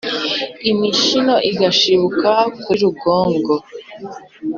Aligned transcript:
imishino 0.71 1.35
igashibuka 1.49 2.31
kuri 2.61 2.79
rugongo. 2.85 3.53